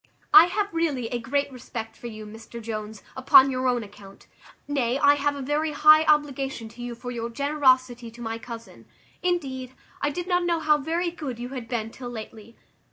[0.33, 4.25] I have really a great respect for you, Mr Jones, upon your own account;
[4.67, 8.87] nay, I have a very high obligation to you for your generosity to my cousin.
[9.21, 12.55] Indeed, I did not know how very good you had been till lately.